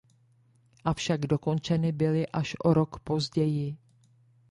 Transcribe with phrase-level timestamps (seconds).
[0.85, 3.77] Avšak dokončeny byly až o rok později.